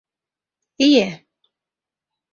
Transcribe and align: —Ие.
—Ие. 0.85 1.07